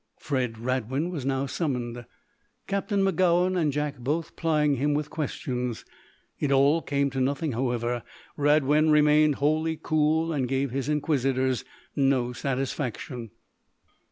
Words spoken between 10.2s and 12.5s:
and gave his inquisitors no